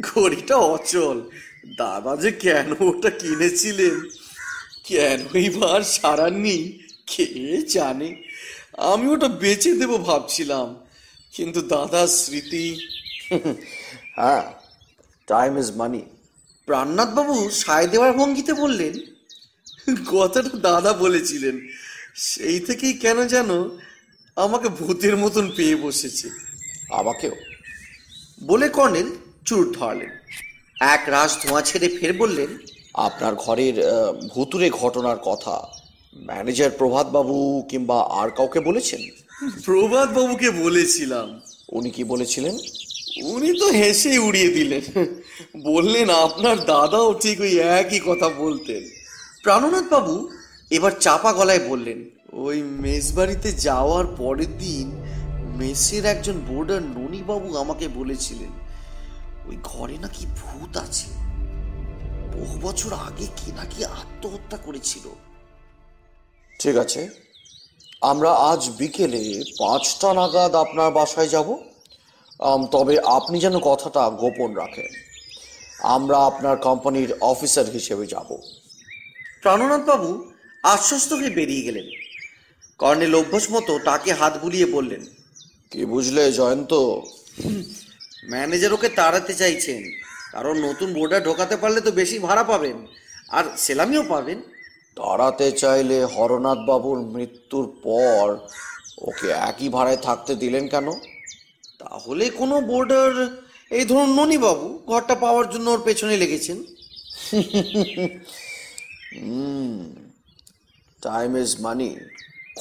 ঘড়িটা 0.00 0.56
অচল। 0.56 1.30
দাদা 1.76 2.16
যে 2.16 2.32
কেন 2.32 2.74
ওটা 2.80 3.10
কিনেছিলেন? 3.10 4.08
কেনই 4.84 5.50
বার 5.50 5.82
সারাননি? 5.82 6.78
কে 7.06 7.62
জানে? 7.62 8.22
আমি 8.78 9.08
ওটা 9.08 9.28
বেচে 9.28 9.74
দেবো 9.74 9.98
ভাবছিলাম। 9.98 10.76
কিন্তু 11.32 11.60
দাদার 11.62 12.06
স্মৃতি 12.06 12.88
হ্যাঁ 14.16 14.42
টাইম 15.26 15.58
ইজ 15.58 15.70
মানি 15.76 16.02
প্রাণনাথ 16.70 17.08
বাবু 17.08 17.50
সায় 17.50 17.88
দেওয়ার 17.88 18.12
ভঙ্গিতে 18.12 18.52
বললেন 18.54 18.94
কথাটা 20.06 20.58
দাদা 20.58 20.92
বলেছিলেন। 20.92 21.68
সেই 22.14 22.60
থেকেই 22.60 22.92
কেন 22.92 23.26
যেন 23.26 23.50
আমাকে 24.36 24.68
ভূতের 24.68 25.16
মতন 25.16 25.52
পেয়ে 25.56 25.76
বসেছে। 25.76 26.28
আমাকেও। 26.90 27.32
বলে 28.44 28.68
কর্নেল 28.68 29.10
চুর 29.44 29.72
ধরালেন। 29.72 30.10
এক 30.80 31.02
রাস 31.06 31.46
ধোঁয়া 31.46 31.62
ছেড়ে 31.62 31.88
ফের 31.88 32.12
বললেন 32.12 32.58
আপনার 32.94 33.34
ঘরের 33.34 33.74
ভুতুরে 34.34 34.70
ঘটনার 34.70 35.16
কথা 35.16 35.68
ম্যানেজার 36.16 36.70
প্রভাতবাবু 36.70 37.66
কিংবা 37.70 38.02
আর 38.02 38.30
কাউকে 38.30 38.60
বলেছেন? 38.60 39.00
প্রভাতবাবুকে 39.64 40.50
বলেছিলাম। 40.50 41.40
উনি 41.72 41.90
কি 41.90 42.04
বলেছিলেন? 42.04 42.54
উনি 43.24 43.58
তো 43.58 43.66
হেসেই 43.66 44.18
উড়িয়ে 44.18 44.48
দিলেন। 44.48 45.19
বললেন, 45.70 46.08
আপনার 46.26 46.56
দাদাও 46.70 47.08
ঠিক 47.22 47.36
ওই 47.46 47.52
একই 47.80 48.00
কথা 48.08 48.28
বলতেন। 48.42 48.82
প্রাণনাথ 49.44 49.86
বাবু 49.94 50.14
এবার 50.76 50.92
চাপা 51.04 51.30
গলায় 51.32 51.62
বললেন, 51.70 51.98
ওই 52.44 52.56
মেসবাড়িতে 52.84 53.48
যাওয়ার 53.66 54.06
পরের 54.20 54.52
দিন 54.64 54.86
মেসের 55.60 56.04
একজন 56.04 56.36
বোর্ডার 56.48 56.82
ননীবাবু 56.96 57.48
আমাকে 57.62 57.86
বলেছিলেন, 57.98 58.52
ওই 59.48 59.56
ঘরে 59.70 59.96
নাকি 60.04 60.22
ভূত 60.38 60.72
আছে। 60.84 61.08
বহু 62.34 62.54
বছর 62.66 62.90
আগে 63.08 63.26
কে 63.38 63.48
নাকি 63.60 63.80
আত্মহত্যা 64.00 64.58
করেছিল। 64.66 65.06
ঠিক 66.60 66.76
আছে, 66.84 67.02
আমরা 68.10 68.30
আজ 68.50 68.62
বিকেলে 68.78 69.22
পাঁচটা 69.60 70.08
নাগাদ 70.18 70.52
আপনার 70.64 70.88
বাসায় 70.98 71.30
যাব। 71.36 71.48
তবে 72.74 72.94
আপনি 73.18 73.36
যেন 73.44 73.56
কথাটা 73.68 74.02
গোপন 74.20 74.50
রাখেন। 74.62 74.90
আমরা 75.82 76.18
আপনার 76.18 76.56
কোম্পানির 76.56 77.14
অফিসার 77.20 77.64
হিসেবে 77.64 78.06
যাব। 78.06 78.36
প্রাণনাথ 79.42 79.80
বাবু 79.86 80.32
আশ্বস্ত 80.62 81.12
হয়ে 81.12 81.30
বেরিয়ে 81.30 81.62
গেলেন। 81.62 81.84
কর্নেল 82.78 83.14
অভ্যাস 83.14 83.50
মতো 83.50 83.78
তাকে 83.78 84.12
হাত 84.12 84.38
বুলিয়ে 84.42 84.66
বললেন 84.66 85.06
কি 85.70 85.84
বুঝলে 85.84 86.32
জয়ন্ত? 86.32 86.74
ম্যানেজার 88.24 88.72
ওকে 88.72 88.88
তাড়াতে 88.88 89.34
চাইছেন 89.34 89.82
কারণ 90.32 90.58
নতুন 90.58 90.94
বোর্ডার 90.94 91.24
ঢোকাতে 91.24 91.56
পারলে 91.56 91.80
তো 91.80 91.90
বেশি 91.90 92.18
ভাড়া 92.18 92.44
পাবেন 92.44 92.86
আর 93.30 93.44
সেলামিও 93.56 94.02
পাবেন। 94.02 94.42
তাড়াতে 94.96 95.52
চাইলে 95.52 96.04
হরনাথ 96.04 96.58
বাবুর 96.58 96.98
মৃত্যুর 96.98 97.80
পর 97.82 98.38
ওকে 99.02 99.28
একই 99.28 99.68
ভাড়ায় 99.68 99.96
থাকতে 99.96 100.34
দিলেন 100.34 100.68
কেন? 100.68 100.92
তাহলে 101.78 102.30
কোনো 102.30 102.60
বোর্ডার 102.60 103.39
এই 103.70 103.84
ধরুন 103.90 104.10
ননীবাবু 104.18 104.66
ঘরটা 104.90 105.14
পাওয়ার 105.24 105.46
জন্য 105.52 105.66
ওর 105.74 105.82
পেছনে 105.88 106.14
লেগেছেন। 106.22 106.58
টাইম 111.02 111.30
ইজ 111.42 111.50
মানি 111.64 111.88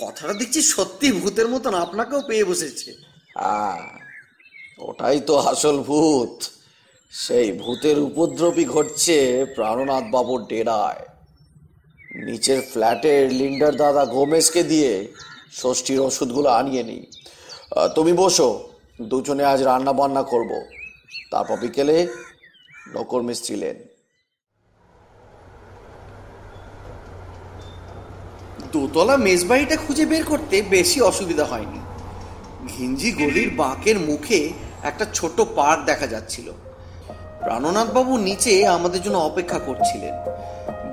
কথাটা 0.01 0.33
দেখছি 0.39 0.61
সত্যি 0.73 1.07
ভূতের 1.21 1.47
মতন 1.53 1.73
আপনাকেও 1.85 2.21
পেয়ে 2.29 2.45
বসেছে। 2.51 2.89
ওটাই 4.87 5.17
তো 5.27 5.33
আসল 5.51 5.77
ভূত। 5.89 6.35
সেই 7.13 7.47
ভূতের 7.63 7.97
উপদ্রবই 8.07 8.65
ঘটছে 8.73 9.17
প্রাণনাথ 9.55 10.05
বাবুর 10.13 10.41
ডেরায়। 10.51 11.03
নিচের 12.27 12.59
ফ্ল্যাটের 12.71 13.23
লিন্ডার 13.39 13.73
দাদা 13.83 14.03
গোমেশকে 14.15 14.61
দিয়ে 14.71 14.91
ষষ্ঠীর 15.61 15.99
ওষুধগুলো 16.07 16.49
আনিয়ে 16.59 16.83
নি 16.89 16.99
তুমি 17.95 18.13
বসো 18.21 18.49
দুজনে 19.09 19.43
আজ 19.51 19.59
রান্না 19.69 19.93
বান্না 19.99 20.23
করব। 20.33 20.51
তারপর 21.31 21.57
বিকেলে 21.57 22.07
নকর 22.93 23.21
মিস্ত্রি 23.21 23.55
লেন। 23.55 23.75
দোতলা 28.71 29.17
মেজবাড়িটা 29.17 29.75
খুঁজে 29.75 30.05
বের 30.05 30.23
করতে 30.23 30.61
বেশি 30.61 31.01
অসুবিধা 31.01 31.45
হয়নি। 31.45 31.79
ঘিঞ্জি 32.67 33.11
গলির 33.11 33.49
বাঁকের 33.55 33.99
মুখে 33.99 34.53
একটা 34.83 35.05
ছোট 35.13 35.41
পার্ক 35.55 35.85
দেখা 35.85 36.07
যাচ্ছিল। 36.07 36.51
প্রাণনাথ 37.43 37.89
বাবু 37.91 38.17
নিচে 38.17 38.67
আমাদের 38.67 39.01
জন্য 39.01 39.17
অপেক্ষা 39.17 39.59
করছিলেন। 39.59 40.13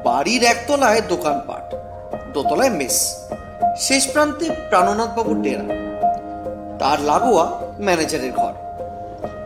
বাড়ির 0.05 0.43
একতলায় 0.43 1.01
দোকানপাট, 1.01 1.75
দোতলায় 2.35 2.71
মেস, 2.71 3.17
শেষ 3.79 4.13
প্রান্তে 4.13 4.51
প্রাণনাথ 4.69 5.17
বাবুর 5.17 5.43
ডেরা। 5.43 5.65
তার 6.79 7.01
লাগোয়া 7.01 7.75
ম্যানেজারের 7.81 8.33
ঘর। 8.33 8.66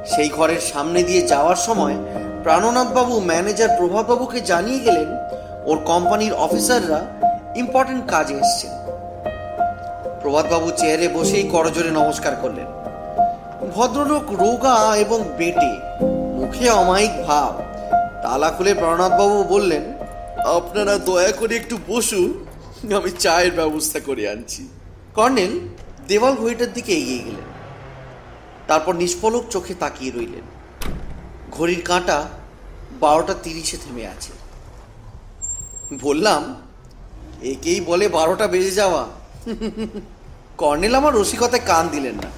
সেই 0.06 0.28
ঘরের 0.28 0.60
সামনে 0.60 1.02
দিয়ে 1.02 1.22
যাওয়ার 1.26 1.56
সময় 1.56 1.96
প্রাণনাথ 2.42 2.88
বাবু 2.94 3.20
ম্যানেজার 3.20 3.68
প্রভাত 3.78 4.06
বাবুকে 4.06 4.40
জানিয়ে 4.40 4.78
গেলেন, 4.78 5.08
ওর 5.64 5.78
কোম্পানির 5.78 6.32
অফিসাররা 6.32 7.00
ইম্পর্টেন্ট 7.56 8.10
কাজে 8.10 8.34
এসছেন। 8.34 8.70
প্রভাতবাবু 10.22 10.70
চেয়ারে 10.70 11.08
বসেই 11.08 11.42
করজোরে 11.42 11.90
নমস্কার 11.90 12.34
করলেন। 12.42 12.66
ভদ্রলোক 13.74 14.22
রোগা 14.32 14.96
এবং 14.96 15.22
বেটে, 15.38 15.72
মুখে 16.36 16.70
অমায়িক 16.70 17.26
ভাব। 17.26 17.52
তালা 18.22 18.50
খুলে 18.50 18.74
প্রণাথবাবু 18.74 19.44
বললেন, 19.44 19.84
আপনারা 20.44 20.98
দয়া 20.98 21.32
করে 21.32 21.56
একটু 21.56 21.78
বসুন, 21.88 22.44
আমি 22.94 23.10
চায়ের 23.18 23.50
ব্যবস্থা 23.50 24.00
করে 24.06 24.28
আনছি। 24.28 24.68
কর্নেল 25.14 25.60
দেওয়াল 26.08 26.34
ঘড়িটার 26.34 26.72
দিকে 26.72 26.92
এগিয়ে 26.92 27.18
গেলেন। 27.18 27.49
তারপর 28.70 28.94
নিষ্পলক 28.94 29.44
চোখে 29.50 29.74
তাকিয়ে 29.74 30.12
রইলেন। 30.12 30.42
ঘড়ির 31.50 31.82
কাঁটা 31.82 32.28
বারোটা 33.00 33.34
তিরিশে 33.34 33.76
থেমে 33.76 34.06
আছে। 34.06 34.32
বললাম, 36.02 36.54
একেই 37.42 37.80
বলে 37.80 38.08
বারোটা 38.08 38.46
বেজে 38.46 38.70
যাওয়া। 38.70 39.06
কর্নেল 40.58 40.94
আমার 40.94 41.14
রসিকতায় 41.14 41.62
কান 41.66 41.88
দিলেন 41.88 42.14
না। 42.14 42.30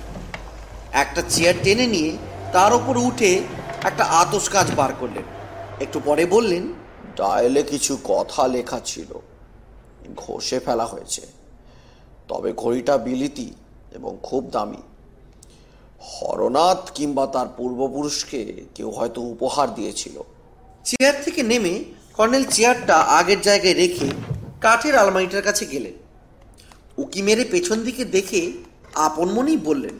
একটা 0.92 1.22
চেয়ার 1.28 1.54
টেনে 1.62 1.86
নিয়ে 1.86 2.16
তার 2.52 2.72
উপর 2.72 2.96
উঠে 2.96 3.42
একটা 3.84 4.04
আতস 4.04 4.48
কাজ 4.48 4.74
বার 4.76 4.90
করলেন। 5.00 5.22
একটু 5.80 6.00
পরে 6.04 6.26
বললেন, 6.26 6.72
ডায়েলে 7.16 7.62
কিছু 7.62 7.98
কথা 8.04 8.48
লেখা 8.48 8.80
ছিল। 8.84 9.20
ঘষে 10.16 10.58
ফেলা 10.58 10.84
হয়েছে। 10.84 11.22
তবে 12.28 12.52
ঘড়িটা 12.52 12.98
বিলিতি 12.98 13.54
এবং 13.92 14.18
খুব 14.22 14.50
দামি। 14.50 14.82
হরনাথ 16.10 16.90
কিংবা 16.94 17.26
তার 17.26 17.46
পূর্বপুরুষকে 17.56 18.40
কেউ 18.74 18.90
হয়তো 18.90 19.20
উপহার 19.20 19.74
দিয়েছিল। 19.74 20.16
চেয়ার 20.84 21.14
থেকে 21.24 21.42
নেমে 21.42 21.84
কর্নেল 22.16 22.44
চেয়ারটা 22.44 22.96
আগের 22.96 23.40
জায়গায় 23.40 23.74
রেখে 23.74 24.08
কাঠের 24.60 24.94
আলমারিটার 24.96 25.42
কাছে 25.42 25.66
গেলেন। 25.66 25.92
উকি 26.98 27.22
মেরে 27.22 27.44
পেছন 27.44 27.82
দিকে 27.82 28.04
দেখে 28.04 28.52
আপন 28.94 29.28
মনেই 29.30 29.56
বললেন 29.56 29.96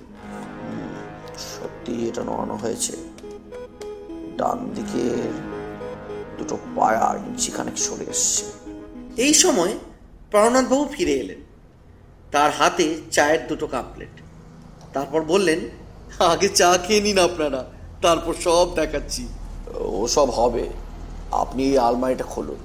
সত্যি 1.39 2.09
এটা 2.09 2.23
নড়ানো 2.23 2.57
হয়েছে। 2.57 2.93
ডান 4.37 4.59
দিকে 4.75 5.03
দুটো 6.39 6.57
পায়া 6.77 7.19
ইঞ্চিখানেক 7.27 7.79
সরে 7.79 8.05
এসছে। 8.11 8.45
এই 9.17 9.35
সময় 9.35 9.73
প্রাণনাথবাবু 10.31 10.85
ফিরে 10.93 11.13
এলেন। 11.13 11.41
তার 12.31 12.51
হাতে 12.51 12.87
চায়ের 13.11 13.47
দুটো 13.49 13.67
কাপ 13.67 13.85
প্লেট। 13.95 14.15
তারপর 14.93 15.23
বললেন 15.23 15.61
আগে 16.19 16.49
চা 16.49 16.79
খেয়ে 16.87 17.01
নিন 17.01 17.19
আপনারা 17.19 17.65
তারপর 18.03 18.35
সব 18.45 18.75
দেখাচ্ছি। 18.75 19.29
ওসব 19.75 20.31
হবে। 20.31 20.69
আপনি 21.33 21.65
এই 21.65 21.79
আলমারিটা 21.79 22.25
খুলুন। 22.25 22.57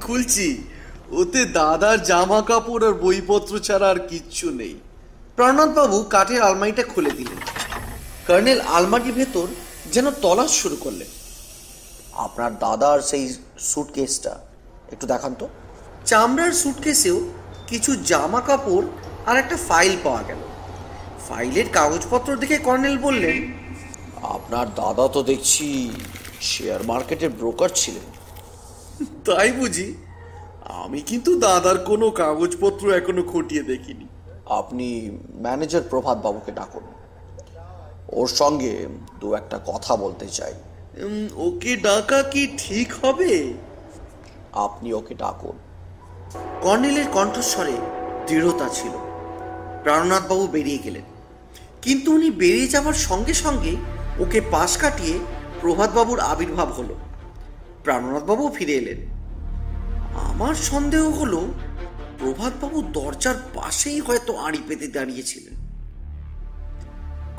খুলছি। 0.00 0.68
ওতে 1.10 1.44
দাদার 1.44 2.02
জামা 2.02 2.42
কাপড় 2.42 2.86
আর 2.86 2.94
বইপত্র 2.94 3.58
ছাড়া 3.58 3.88
আর 3.88 3.98
কিচ্ছু 3.98 4.50
নেই। 4.50 4.80
প্রাণনাথবাবু 5.36 6.02
কাঠের 6.02 6.42
আলমারিটা 6.42 6.82
খুলে 6.82 7.10
দিলেন। 7.10 7.36
কর্নেল 8.26 8.60
আলমারির 8.60 9.12
ভেতর 9.12 9.46
যেন 9.92 10.10
তলাশ 10.10 10.50
শুরু 10.50 10.76
করলেন। 10.76 11.08
আপনার 12.12 12.58
দাদার 12.58 13.00
সেই 13.00 13.34
সুটকেসটা 13.58 14.38
একটু 14.92 15.06
দেখান 15.06 15.34
তো। 15.34 15.48
চামড়ার 16.06 16.52
সুটকেসেও 16.52 17.28
কিছু 17.66 17.96
জামা 17.96 18.40
কাপড় 18.40 18.86
আর 19.26 19.36
একটা 19.36 19.56
ফাইল 19.68 19.96
পাওয়া 20.04 20.22
গেল। 20.22 20.36
ফাইলের 21.32 21.68
কাগজপত্র 21.72 22.36
দেখে 22.36 22.58
কর্নেল 22.58 22.98
বললেন 22.98 23.52
আপনার 24.22 24.74
দাদা 24.74 25.08
তো 25.08 25.22
দেখছি 25.22 25.90
শেয়ার 26.40 26.82
মার্কেটের 26.84 27.30
ব্রোকার 27.30 27.68
ছিলেন। 27.74 28.02
তাই 29.24 29.52
বুঝি? 29.52 29.94
আমি 30.64 31.00
কিন্তু 31.00 31.38
দাদার 31.38 31.78
কোনো 31.78 32.10
কাগজপত্র 32.10 32.94
এখনও 32.94 33.22
খটিয়ে 33.22 33.62
দেখিনি। 33.62 34.06
আপনি 34.46 35.18
ম্যানেজার 35.34 35.82
প্রভাত 35.90 36.18
বাবুকে 36.18 36.52
ডাকুন। 36.52 36.82
ওর 38.08 38.26
সঙ্গে 38.26 38.86
দু 39.20 39.34
একটা 39.34 39.60
কথা 39.66 39.96
বলতে 39.96 40.26
চাই। 40.28 40.54
ওকে 41.36 41.76
ডাকা 41.76 42.22
কি 42.22 42.48
ঠিক 42.58 42.92
হবে? 43.02 43.52
আপনি 44.52 44.92
ওকে 44.92 45.14
ডাকুন। 45.14 45.56
কর্নেলের 46.62 47.08
কণ্ঠস্বরে 47.12 47.76
দৃঢ়তা 48.26 48.68
ছিল। 48.68 48.92
প্রাণনাথবাবু 49.82 50.46
বেরিয়ে 50.46 50.78
গেলেন। 50.78 51.02
কিন্তু 51.82 52.12
উনি 52.12 52.30
বেরিয়ে 52.30 52.68
যাওয়ার 52.68 52.94
সঙ্গে 52.94 53.34
সঙ্গে 53.34 53.76
ওকে 54.18 54.40
পাশ 54.50 54.76
কাটিয়ে 54.76 55.18
প্রভাতবাবুর 55.60 56.20
আবির্ভাব 56.20 56.72
হলো। 56.72 56.94
প্রাণনাথবাবু 57.84 58.48
ফিরে 58.48 58.72
এলেন। 58.72 59.00
আমার 60.14 60.54
সন্দেহ 60.54 61.10
হলো 61.20 61.40
প্রভাতবাবু 62.18 62.82
দরজার 62.82 63.34
পাশেই 63.54 64.00
হয়তো 64.00 64.36
আড়ি 64.36 64.60
পেতে 64.68 64.86
দাঁড়িয়েছিলেন। 64.88 65.54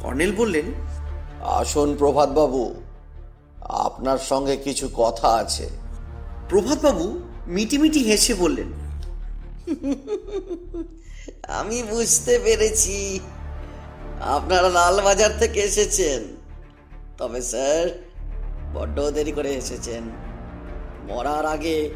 কর্নেল 0.01 0.35
বললেন 0.35 0.65
আসুন 1.41 1.95
প্রভাতবাবু 1.97 2.81
আপনার 3.85 4.17
সঙ্গে 4.17 4.55
কিছু 4.57 4.89
কথা 4.93 5.27
আছে। 5.27 5.69
প্রভাতবাবু 6.49 7.05
মিটিমিটি 7.47 8.03
হেসে 8.03 8.33
বললেন 8.33 8.69
আমি 11.47 11.83
বুঝতে 11.83 12.39
পেরেছি। 12.43 13.19
আপনারা 14.27 14.69
লালবাজার 14.69 15.37
থেকে 15.39 15.59
এসেছেন। 15.59 16.35
তবে 17.17 17.41
স্যার 17.41 18.03
বড্ড 18.73 19.11
দেরি 19.11 19.31
করে 19.31 19.49
এসেছেন। 19.49 20.03
মরার 21.07 21.45
আগে 21.45 21.89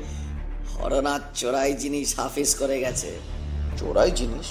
হরনাথ 0.75 1.21
চোরাই 1.35 1.73
জিনিস 1.73 2.19
হাফিজ 2.19 2.55
করে 2.55 2.79
গেছে। 2.79 3.11
চোরাই 3.77 4.11
জিনিস? 4.11 4.45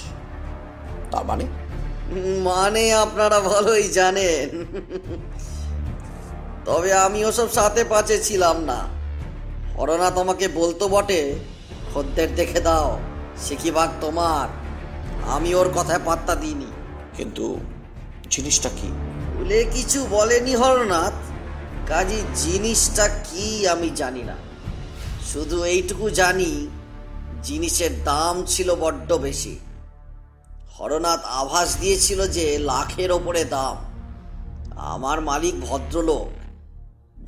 তার 1.11 1.25
মানে? 1.25 1.45
মানে 2.43 2.93
আপনারা 2.93 3.39
ভালোই 3.39 3.83
জানেন। 3.83 4.65
তবে 6.65 6.93
আমি 6.93 7.25
ওসব 7.25 7.51
সাথে 7.51 7.83
পাচে 7.83 8.23
ছিলাম 8.23 8.63
না। 8.63 8.87
হরনাথ 9.77 10.17
আমাকে 10.17 10.47
বলতো 10.47 10.87
বটে 10.87 11.35
খদ্দের 11.93 12.35
দেখে 12.35 12.59
দাও 12.59 12.99
সিকিবাগ 13.37 13.89
তোমার? 14.01 14.47
আমি 15.29 15.55
ওর 15.55 15.69
কথায় 15.69 15.99
পাত্তা 16.05 16.35
দিইনি। 16.35 16.65
কিন্তু 17.17 17.45
জিনিসটা 18.29 18.69
কি? 18.69 18.89
বলে 19.37 19.59
কিছু 19.73 19.99
বলেনি 20.09 20.55
হরনাথ। 20.55 21.13
কাজী 21.87 22.19
জিনিসটা 22.35 23.07
কি 23.07 23.67
আমি 23.67 23.89
জানি 23.95 24.23
না। 24.23 24.35
শুধু 25.33 25.63
এইটুকু 25.63 26.09
জানি, 26.09 26.67
জিনিসের 27.43 27.93
দাম 28.03 28.35
ছিল 28.45 28.75
বড্ড 28.75 29.09
বেশি। 29.13 29.59
হরনাথ 30.79 31.21
আভাস 31.25 31.69
দিয়েছিল 31.79 32.19
যে 32.27 32.45
লাখের 32.57 33.11
ওপরে 33.11 33.43
দাম। 33.45 33.75
আমার 34.77 35.21
মালিক 35.21 35.55
ভদ্রলোক 35.61 36.27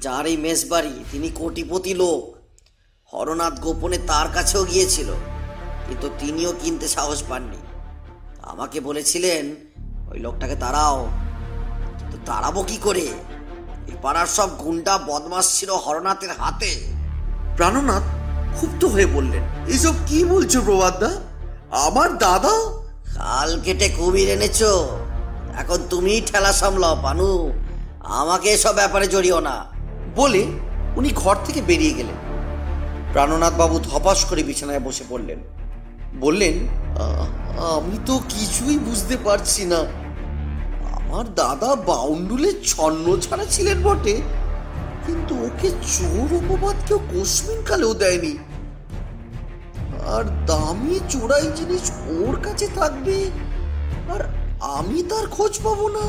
যার 0.01 0.25
এই 0.25 0.37
মেসবাড়ি 0.37 0.95
তিনি 1.11 1.29
কোটিপতি 1.29 1.93
লোক। 1.93 2.23
হরনাথ 3.13 3.55
গোপনে 3.59 3.97
তার 4.07 4.27
কাছেও 4.33 4.63
গিয়েছিল, 4.65 5.09
কিন্তু 5.87 6.09
তিনিও 6.19 6.51
কিনতে 6.61 6.87
সাহস 6.87 7.23
পাননি। 7.29 7.61
আমাকে 8.41 8.79
বলেছিলেন 8.79 9.43
ওই 10.11 10.19
লোকটাকে 10.19 10.55
তাড়াও। 10.55 11.07
তো 12.11 12.17
তাড়াবো 12.25 12.63
কি 12.63 12.77
করে? 12.77 13.07
এ 13.87 13.91
পাড়ার 14.01 14.27
সব 14.27 14.49
গুন্ডা 14.57 14.97
বদমাস 14.97 15.59
ছিল 15.59 15.69
হরনাথের 15.69 16.29
হাতে। 16.39 16.71
প্রাণনাথ 17.55 18.03
ক্ষুব্ধ 18.55 18.85
হয়ে 18.85 19.05
বললেন 19.05 19.43
এসব 19.67 19.93
কি 20.07 20.25
বলছো 20.25 20.61
প্রভাতদা? 20.61 21.11
আমার 21.71 22.17
দাদা? 22.17 22.55
খাল 23.13 23.61
কেটে 23.61 23.89
কুমির 23.89 24.29
এনেছ। 24.29 24.63
এখন 25.57 25.77
তুমিই 25.89 26.21
ঠেলা 26.21 26.51
সামলাও 26.51 26.95
পানু। 27.03 27.53
আমাকে 28.03 28.49
এসব 28.49 28.73
ব্যাপারে 28.75 29.07
জড়িও 29.07 29.39
না। 29.39 29.65
বলে 30.15 30.45
উনি 30.95 31.09
ঘর 31.15 31.35
থেকে 31.45 31.61
বেরিয়ে 31.61 31.93
গেলেন। 31.93 32.17
প্রাণনাথ 33.13 33.53
বাবু 33.53 33.79
ধপাস 33.79 34.25
করে 34.25 34.43
বিছানায় 34.43 34.79
বসে 34.79 35.03
পড়লেন। 35.09 35.39
বললেন 36.23 36.55
আমি 37.77 37.97
তো 38.07 38.13
কিছুই 38.33 38.77
বুঝতে 38.87 39.15
পারছি 39.27 39.63
না। 39.73 39.81
আমার 40.95 41.25
দাদা 41.41 41.71
বাউন্ডুলের 41.89 42.57
ছন্ন 42.71 43.05
ছাড়া 43.25 43.45
ছিলেন 43.53 43.77
বটে, 43.87 44.15
কিন্তু 45.05 45.33
ওকে 45.47 45.69
চোর 45.93 46.29
অপবাদ 46.39 46.77
কেউ 46.87 46.99
কোশ্মিন 47.11 47.59
কালেও 47.69 47.93
দেয়নি। 48.01 48.33
আর 50.13 50.23
দামি 50.49 50.95
চোরাই 51.11 51.47
জিনিস 51.57 51.85
ওর 52.17 52.35
কাছে 52.45 52.67
থাকবে, 52.79 53.17
আর 54.13 54.21
আমি 54.77 54.99
তার 55.09 55.25
খোঁজ 55.35 55.53
পাবো 55.65 55.85
না। 55.97 56.05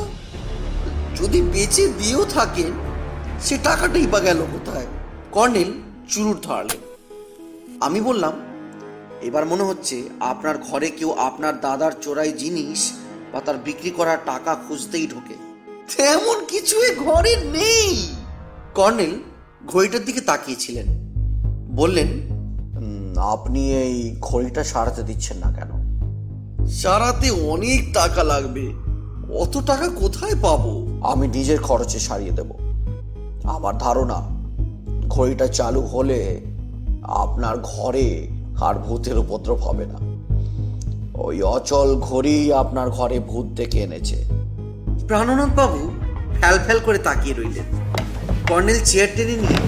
যদি 1.19 1.39
বেঁচে 1.53 1.83
দিয়েও 1.99 2.23
থাকেন 2.35 2.71
সে 3.45 3.55
টাকাটাই 3.67 4.07
বা 4.13 4.19
গেল 4.27 4.39
কোথায়? 4.53 4.87
কর্নেল 5.35 5.69
চুরুট 6.11 6.37
ধরালেন। 6.45 6.79
আমি 7.85 7.99
বললাম 8.07 8.33
এবার 9.21 9.45
মনে 9.45 9.63
হচ্ছে 9.63 10.01
আপনার 10.19 10.57
ঘরে 10.57 10.89
কেউ 10.89 11.11
আপনার 11.11 11.61
দাদার 11.61 11.91
চোরাই 12.01 12.31
জিনিস 12.31 12.91
বা 13.33 13.41
তার 13.41 13.57
বিক্রি 13.57 13.89
করার 13.89 14.17
টাকা 14.25 14.55
খুঁজতেই 14.67 15.07
ঢোকে। 15.07 15.33
তেমন 15.97 16.45
কিছু 16.45 16.77
ঘরে 17.05 17.35
নেই। 17.35 18.07
কর্নেল 18.75 19.19
ঘড়িটার 19.67 20.05
দিকে 20.05 20.21
তাকিয়েছিলেন। 20.21 20.85
বললেন 21.75 22.07
আপনি 23.17 23.73
এই 23.73 24.15
ঘড়িটা 24.21 24.63
সারাতে 24.63 25.03
দিচ্ছেন 25.03 25.37
না 25.37 25.51
কেন? 25.51 25.69
সারাতে 26.67 27.29
অনেক 27.29 27.93
টাকা 27.93 28.23
লাগবে। 28.23 28.73
অত 29.33 29.57
টাকা 29.57 29.89
কোথায় 29.89 30.35
পাবো? 30.41 31.01
আমি 31.03 31.27
নিজের 31.27 31.61
খরচে 31.61 31.99
সারিয়ে 31.99 32.31
দেব। 32.31 32.51
আমার 33.43 33.77
ধারণা 33.77 34.41
ঘড়িটা 35.07 35.47
চালু 35.47 35.81
হলে 35.81 36.41
আপনার 37.03 37.57
ঘরে 37.57 38.40
আর 38.61 38.75
ভূতের 38.75 39.17
উপদ্রব 39.17 39.57
হবে 39.57 39.85
না। 39.85 39.99
ওই 41.21 41.41
অচল 41.41 41.99
ঘড়ি 41.99 42.53
আপনার 42.53 42.89
ঘরে 42.89 43.19
ভূত 43.19 43.45
ডেকে 43.45 43.79
এনেছে। 43.79 44.25
প্রাণনাথ 45.07 45.55
বাবু 45.55 45.91
ফ্যাল 46.39 46.59
ফ্যাল 46.59 46.79
করে 46.85 46.97
তাকিয়ে 46.97 47.35
রইলেন। 47.35 47.67
কর্নেল 48.49 48.79
চেয়ার 48.85 49.07
টেনে 49.15 49.35
নিয়ে 49.37 49.59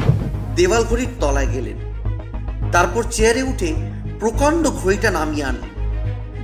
দেওয়াল 0.55 0.83
ঘড়ির 0.83 1.07
তলায় 1.19 1.47
গেলেন। 1.53 1.77
তারপর 2.71 3.03
চেয়ারে 3.11 3.43
উঠে 3.43 3.73
প্রকাণ্ড 4.19 4.69
ঘড়িটা 4.83 5.11
নামিয়ে 5.11 5.43
আনলেন। 5.43 5.73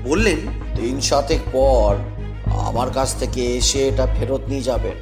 বললেন 0.03 0.37
দিন 0.75 0.99
সাতেক 0.99 1.39
পর 1.51 1.95
আমার 2.47 2.89
কাছ 2.89 3.15
থেকে 3.19 3.41
এসে 3.57 3.87
এটা 3.87 4.07
ফেরত 4.19 4.41
নিয়ে 4.47 4.61
যাবেন। 4.61 4.97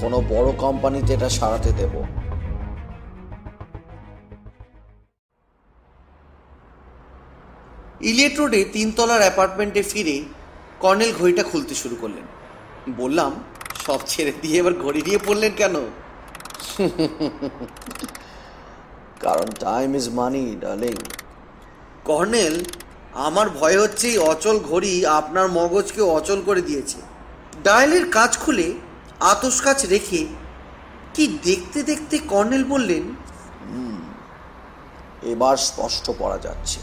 কোনো 0.00 0.22
বড় 0.30 0.52
কোম্পানিতে 0.58 1.14
এটা 1.14 1.28
সারাতে 1.28 1.70
দেব। 1.76 2.02
ইলিয়েট 8.00 8.34
রোডে 8.40 8.60
তিনতলার 8.74 9.22
অ্যাপার্টমেন্টে 9.26 9.82
ফিরে 9.90 10.16
কর্নেল 10.82 11.10
ঘড়িটা 11.18 11.42
খুলতে 11.50 11.74
শুরু 11.82 11.96
করলেন। 12.02 12.26
বললাম 13.00 13.32
সব 13.86 14.00
ছেড়ে 14.10 14.32
দিয়ে 14.42 14.56
এবার 14.62 14.74
ঘড়ি 14.84 15.00
দিয়ে 15.06 15.18
পড়লেন 15.26 15.52
কেন? 15.60 15.76
কারণ 19.24 19.48
time 19.66 19.90
is 20.00 20.06
money 20.18 20.44
darling 20.64 20.96
colonel 22.08 22.54
আমার 23.26 23.46
ভয় 23.58 23.76
হচ্ছে 23.82 24.06
এই 24.12 24.18
অচল 24.32 24.56
ঘড়ি 24.70 24.92
আপনার 25.20 25.46
মগজকে 25.58 26.02
অচল 26.16 26.38
করে 26.48 26.62
দিয়েছে। 26.68 26.98
ডায়ালের 27.66 28.04
কাজ 28.16 28.30
খুলে 28.42 28.68
আতস 29.32 29.56
কাজ 29.66 29.78
রেখে 29.94 30.20
কি 31.14 31.24
দেখতে 31.48 31.78
দেখতে 31.90 32.16
কর্নেল 32.32 32.62
বললেন 32.72 33.04
এবার 35.32 35.56
স্পষ্ট 35.68 36.04
পড়া 36.20 36.38
যাচ্ছে। 36.46 36.80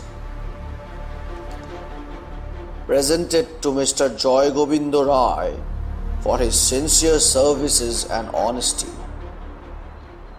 Presented 2.88 3.48
to 3.62 3.70
Mr. 3.70 4.16
Joy 4.16 4.52
Govindo 4.52 5.06
Rai 5.08 5.56
for 6.22 6.38
his 6.38 6.60
sincere 6.60 7.20
services 7.20 8.06
and 8.06 8.28
honesty. 8.30 8.94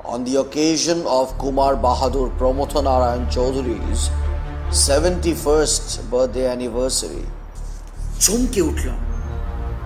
On 0.04 0.22
the 0.22 0.36
occasion 0.36 1.02
of 1.06 1.36
Kumar 1.38 1.74
Bahadur 1.76 2.30
Pramothanarayan 2.38 3.26
Chaudhary's 3.28 4.10
71st 4.84 6.10
birthday 6.10 6.46
anniversary, 6.56 7.24
চমকে 8.24 8.60
উঠলাম 8.70 8.98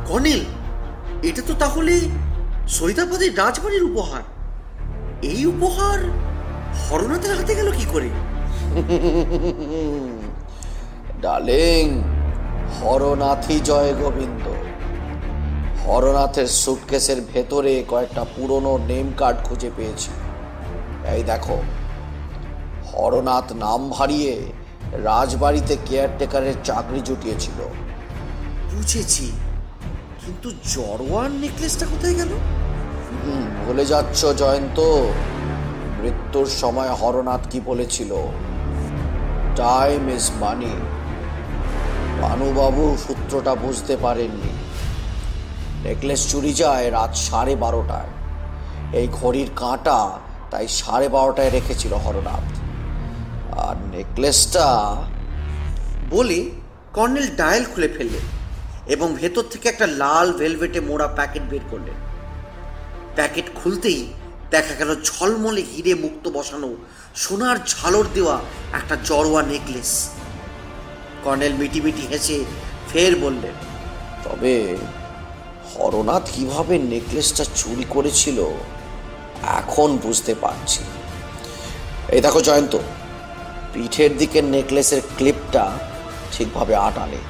কর্নেল 0.09 0.43
এটা 1.29 1.43
তো 1.49 1.53
তাহলে 1.63 1.95
সৈদাবাদের 2.77 3.31
রাজবাড়ির 3.41 3.85
উপহার 3.91 4.25
এই 5.31 5.41
উপহার 5.53 5.99
হরনাথের 6.85 7.33
হাতে 7.39 7.53
গেল 7.59 7.69
কি 7.79 7.85
করে 7.93 8.09
ডার্লিং 11.25 11.85
হরনাথই 12.79 13.61
জয় 13.61 13.95
গোবিন্দ। 13.95 14.45
হরনাথের 15.87 16.47
সুটকেসের 16.47 17.21
ভেতরে 17.35 17.85
কয়েকটা 17.89 18.25
পুরনো 18.37 18.79
নেম 18.79 19.13
কার্ড 19.17 19.39
খুঁজে 19.45 19.71
পেয়েছি। 19.77 20.11
এই 21.17 21.23
দেখো 21.23 21.57
হরনাথ 22.93 23.53
নাম 23.53 23.93
হারিয়ে 23.93 24.47
রাজবাড়িতে 24.93 25.77
কেয়ারটেকারের 25.87 26.55
চাকরি 26.65 27.01
জুটিয়েছিল। 27.01 27.59
বুঝেছি 28.71 29.33
কিন্তু 30.27 30.51
জড়োয়ার 30.51 31.31
নেকলেসটা 31.31 31.87
কোথায় 31.87 32.15
গেল? 32.15 32.29
হুম, 32.29 33.67
ভুলে 33.67 33.85
যাচ্ছ 33.87 34.27
জয়ন্ত 34.27 34.81
মৃত্যুর 36.01 36.47
সময় 36.47 36.89
হরনাথ 36.89 37.41
কি 37.51 37.61
বলেছিল? 37.67 38.15
টাইম 39.57 40.09
ইজ 40.09 40.31
মানি 40.41 40.75
ভানুবাবু 42.23 42.85
সূত্রটা 43.07 43.55
বুঝতে 43.55 43.97
পারেননি। 43.97 44.53
নেকলেস 45.85 46.21
চুরি 46.31 46.53
যায় 46.53 46.91
রাত 46.91 47.13
সাড়ে 47.27 47.57
বারোটায়। 47.57 48.11
এই 48.99 49.09
ঘড়ির 49.13 49.51
কাঁটা 49.57 49.99
তাই 50.51 50.69
সাড়ে 50.69 51.09
বারোটায় 51.09 51.51
রেখেছিল 51.51 51.93
হরনাথ। 51.95 52.47
আর 53.65 53.77
নেকলেসটা 53.93 54.67
বলে 56.11 56.39
কর্নেল 56.93 57.29
ডায়াল 57.37 57.65
খুলে 57.75 57.89
ফেললেন 57.89 58.27
এবং 58.95 59.09
ভেতর 59.15 59.45
থেকে 59.53 59.69
একটা 59.69 59.87
লাল 59.87 60.33
ভেলভেটে 60.33 60.81
মোড়া 60.81 61.09
প্যাকেট 61.09 61.43
বের 61.51 61.65
করলেন। 61.71 61.99
প্যাকেট 63.17 63.47
খুলতেই 63.55 64.01
দেখা 64.51 64.75
গেল 64.75 64.91
ঝলমলে 65.05 65.63
হিরে 65.73 65.95
মুক্ত 65.95 66.25
বসানো 66.29 66.71
সোনার 67.23 67.57
ঝালর 67.67 68.07
দেওয়া 68.15 68.37
একটা 68.73 68.95
জড়োয়া 69.05 69.43
নেকলেস। 69.43 69.93
কর্নেল 71.25 71.55
মিটিমিটি 71.61 72.05
হেসে 72.11 72.39
ফের 72.91 73.13
বললেন, 73.25 73.57
তবে 74.25 74.55
হরনাথ 75.73 76.25
কীভাবে 76.35 76.75
নেকলেসটা 76.93 77.45
চুরি 77.61 77.85
করেছিল, 77.95 78.39
এখন 79.59 79.89
বুঝতে 80.05 80.33
পারছি। 80.35 80.83
এই 82.15 82.21
দেখো 82.25 82.41
জয়ন্ত, 82.49 82.75
পিঠের 83.73 84.13
দিকে 84.19 84.39
নেকলেসের 84.55 85.01
ক্লিপটা 85.17 85.65
ঠিকভাবে 86.33 86.75
আটানে 86.89 87.21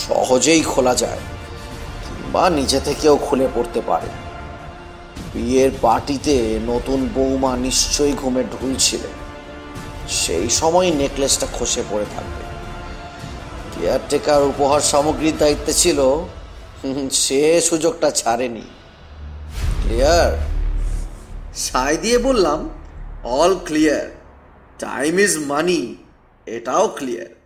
সহজেই 0.00 0.62
খোলা 0.62 0.94
যায় 0.94 1.22
বা 2.32 2.44
নিজে 2.50 2.78
থেকেও 2.80 3.14
খুলে 3.26 3.46
পড়তে 3.54 3.80
পারে। 3.90 4.10
বিয়ের 5.32 5.70
পার্টিতে 5.84 6.36
নতুন 6.70 7.00
বৌমা 7.14 7.52
নিশ্চয়ই 7.66 8.14
ঘুমে 8.20 8.42
ঢুলছিলেন 8.54 9.14
সেই 10.08 10.50
সময় 10.50 10.90
নেকলেসটা 10.90 11.46
খসে 11.52 11.82
পড়ে 11.90 12.06
থাকবে। 12.14 12.42
কেয়ারটেকার 13.72 14.42
উপহার 14.42 14.80
সামগ্রীর 14.80 15.36
দায়িত্বে 15.38 15.72
ছিল 15.72 15.98
সে 17.12 17.60
সুযোগটা 17.60 18.10
ছাড়েনি। 18.10 18.66
ক্লিয়ার 19.82 20.32
সাই 21.54 21.96
দিয়ে 21.96 22.18
বললাম 22.18 22.68
all 23.24 23.56
clear 23.66 24.06
time 24.78 25.18
is 25.18 25.38
money 25.38 25.96
এটাও 26.46 26.88
ক্লিয়ার 26.88 27.37